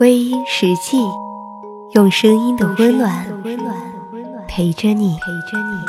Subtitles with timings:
[0.00, 0.96] 微音时记，
[1.94, 3.26] 用声音的温暖
[4.46, 5.18] 陪着你。
[5.18, 5.84] 陪着你，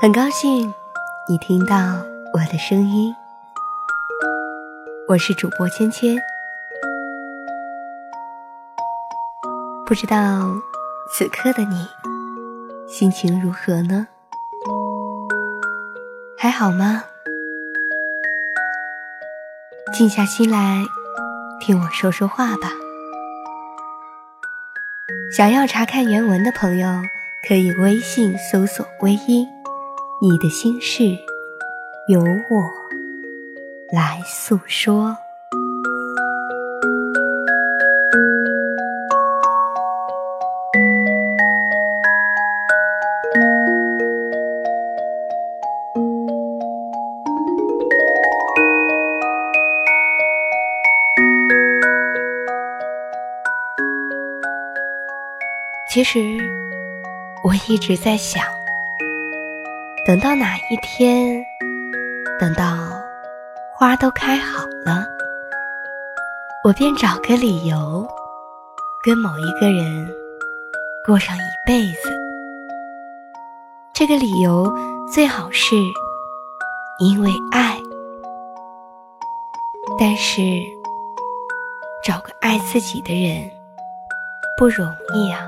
[0.00, 0.72] 很高兴
[1.28, 1.76] 你听到
[2.32, 3.12] 我的声音，
[5.08, 6.16] 我是主播芊芊。
[9.84, 10.48] 不知道
[11.12, 11.84] 此刻的你
[12.86, 14.06] 心情如何呢？
[16.38, 17.02] 还好吗？
[19.92, 20.84] 静下心来。
[21.68, 22.70] 听我说说话吧。
[25.30, 26.88] 想要查看原文的朋友，
[27.46, 29.46] 可以微信搜索“微音”，
[30.22, 31.04] 你的心事
[32.08, 32.72] 由我
[33.92, 35.14] 来诉说。
[55.98, 56.38] 其实，
[57.42, 58.44] 我一直在想，
[60.06, 61.44] 等到哪一天，
[62.38, 62.78] 等到
[63.74, 65.04] 花都开好了，
[66.62, 68.06] 我便找个理由，
[69.02, 70.08] 跟某一个人
[71.04, 72.16] 过上一辈子。
[73.92, 74.72] 这个理由
[75.12, 75.74] 最好是
[77.00, 77.76] 因为爱，
[79.98, 80.42] 但是
[82.04, 83.50] 找个爱自己的人
[84.56, 85.40] 不容易啊。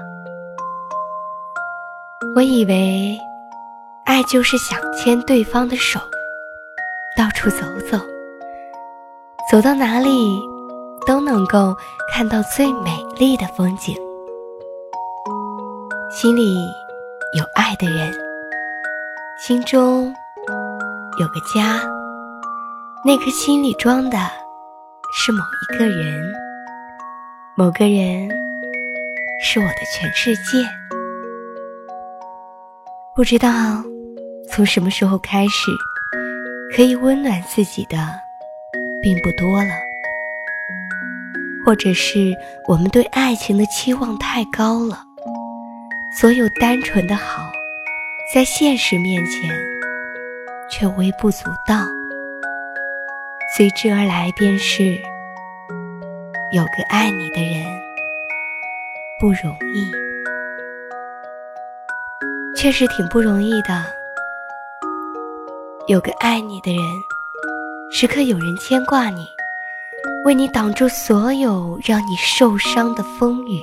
[2.36, 3.19] 我以为，
[4.05, 5.98] 爱就是想牵对方的手，
[7.17, 7.98] 到处走走，
[9.50, 10.41] 走到哪里
[11.05, 11.75] 都能够
[12.12, 13.97] 看到最美丽的风景。
[16.09, 16.55] 心里
[17.37, 18.12] 有爱的人，
[19.44, 20.15] 心中
[21.19, 21.83] 有个家，
[23.05, 24.17] 那颗心里装的
[25.12, 26.33] 是某一个人，
[27.56, 28.28] 某个人
[29.43, 30.65] 是我的全世界。
[33.15, 33.50] 不知道
[34.48, 35.71] 从什么时候开始，
[36.75, 37.98] 可以温暖自己的
[39.03, 39.75] 并不多了，
[41.66, 42.34] 或者是
[42.66, 45.04] 我们对爱情的期望太高了，
[46.19, 47.50] 所有单纯的好，
[48.32, 49.50] 在现实面前
[50.71, 51.84] 却微不足道，
[53.56, 54.97] 随之而来便是
[56.53, 57.66] 有个爱你的人
[59.21, 60.09] 不容易。
[62.60, 63.82] 确实挺不容易的，
[65.87, 66.84] 有个爱你的人，
[67.91, 69.26] 时刻有人牵挂你，
[70.26, 73.59] 为你挡住所有让你受伤的风雨。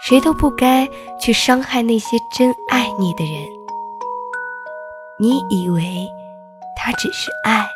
[0.00, 0.88] 谁都不该
[1.20, 3.46] 去伤害那些真爱你的人。
[5.18, 6.08] 你以为
[6.74, 7.68] 他只是爱，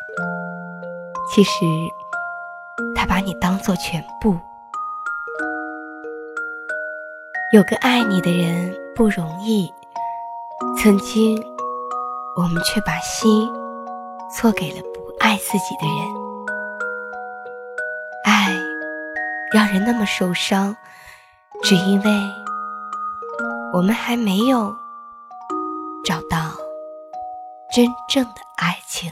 [1.31, 1.51] 其实
[2.95, 4.35] 他把你当做全部。
[7.51, 9.73] 有个爱你的人不容易，
[10.77, 11.43] 曾经
[12.35, 13.51] 我们却把心
[14.31, 16.07] 错给了不爱自己的人。
[18.23, 18.53] 爱
[19.51, 20.77] 让人那么受伤，
[21.63, 22.11] 只因为
[23.73, 24.71] 我们还没有
[26.05, 26.51] 找到
[27.73, 29.11] 真正的爱情。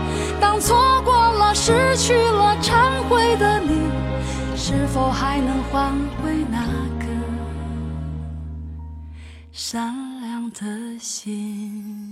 [0.41, 3.87] 当错过了、失去了、忏悔的你，
[4.55, 5.91] 是否还能换
[6.21, 6.59] 回那
[6.99, 7.05] 颗
[9.51, 12.11] 善良的心？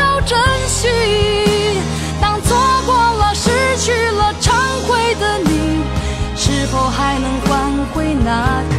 [6.71, 8.77] 是否还能换回那颗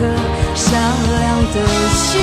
[0.55, 0.81] 善
[1.21, 1.57] 良的
[1.91, 2.23] 心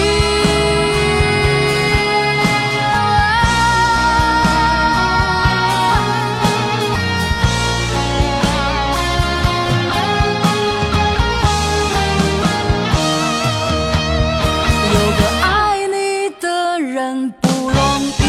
[14.91, 18.28] 有个爱你的人不容易。